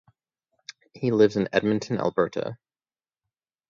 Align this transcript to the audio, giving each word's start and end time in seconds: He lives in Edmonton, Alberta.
He 0.95 1.11
lives 1.11 1.35
in 1.35 1.47
Edmonton, 1.53 1.99
Alberta. 1.99 2.57